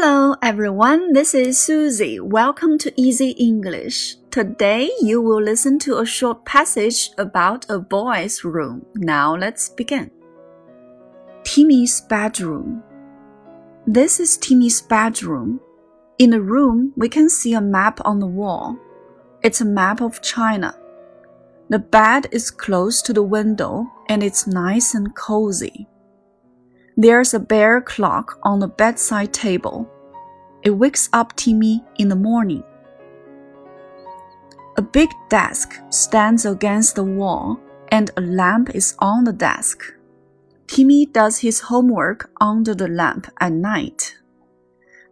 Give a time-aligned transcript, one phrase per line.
[0.00, 2.20] Hello everyone, this is Susie.
[2.20, 4.14] Welcome to Easy English.
[4.30, 8.86] Today you will listen to a short passage about a boy's room.
[8.94, 10.12] Now let's begin.
[11.42, 12.84] Timmy's bedroom.
[13.88, 15.58] This is Timmy's bedroom.
[16.18, 18.78] In the room, we can see a map on the wall.
[19.42, 20.78] It's a map of China.
[21.70, 25.88] The bed is close to the window and it's nice and cozy.
[27.00, 29.88] There's a bear clock on the bedside table.
[30.64, 32.64] It wakes up Timmy in the morning.
[34.76, 37.60] A big desk stands against the wall
[37.92, 39.80] and a lamp is on the desk.
[40.66, 44.16] Timmy does his homework under the lamp at night.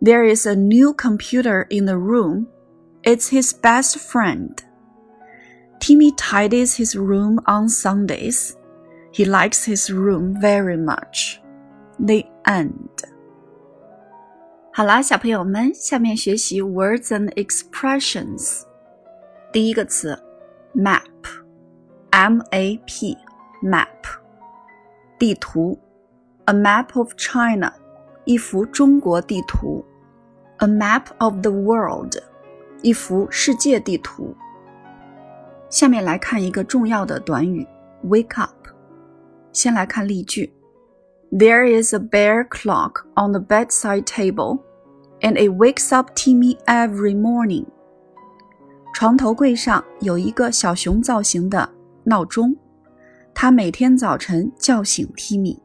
[0.03, 2.48] There is a new computer in the room.
[3.05, 4.61] It's his best friend.
[5.78, 8.56] Timmy tidies his room on Sundays.
[9.12, 11.41] He likes his room very much
[11.98, 12.77] The end.
[14.73, 18.63] 好啦，小朋友们，下面学习 words and expressions。
[19.52, 20.17] 第一个词，
[20.73, 23.88] map，m a p，map，
[25.20, 25.78] 地图，
[26.45, 27.73] a map of China，
[28.23, 29.84] 一幅中国地图；
[30.59, 32.16] a map of the world，
[32.81, 34.34] 一幅世界地图。
[35.70, 37.67] 下面来看一个重要的短语，
[38.06, 38.56] wake up。
[39.52, 40.53] 先来看例句。
[41.39, 44.61] There is a bear clock on the bedside table,
[45.20, 47.67] and it wakes up Timmy every morning.
[48.95, 51.69] 床头柜上有一个小熊造型的
[52.05, 52.56] 闹钟，
[53.34, 55.59] 它每天早晨叫醒 Timmy。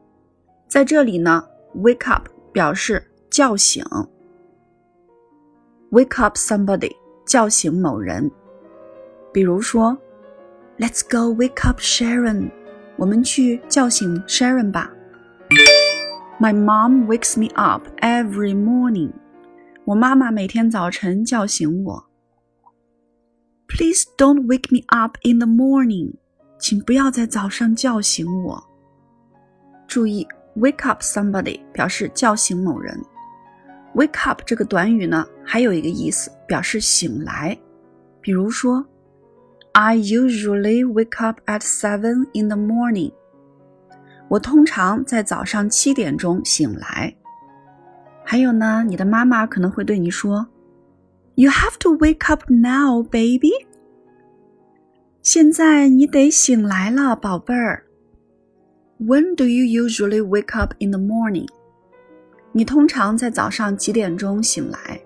[0.68, 1.42] 在这里呢
[1.74, 3.82] ，wake up 表示叫醒
[5.90, 8.30] ，wake up somebody 叫醒某人。
[9.32, 9.96] 比如说
[10.76, 12.50] ，Let's go wake up Sharon，
[12.98, 14.92] 我们去叫醒 Sharon 吧。
[16.41, 19.11] My mom wakes me up every morning.
[19.85, 22.05] 我妈妈每天早晨叫醒我。
[23.67, 26.13] Please don't wake me up in the morning.
[26.59, 28.63] 请不要在早上叫醒我。
[29.87, 32.99] 注意，wake up somebody 表示叫醒某人。
[33.95, 37.57] Wake up 这个短语呢，还有一个意思，表示醒来。
[38.21, 38.85] 比如说，
[39.73, 43.13] I usually wake up at seven in the morning.
[44.28, 47.14] 我通常在早上七点钟醒来。
[48.24, 50.46] 还有呢，你的妈妈可能会对你说
[51.34, 53.50] ：“You have to wake up now, baby。”
[55.22, 57.84] 现在你得醒来了，宝贝儿。
[58.98, 61.48] When do you usually wake up in the morning？
[62.52, 65.00] 你通常在早上几点钟醒来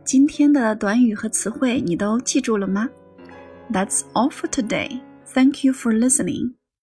[0.04, 2.88] 今天的短语和词汇你都记住了吗
[3.72, 5.00] ？That's all for today.
[5.26, 6.52] Thank you for listening.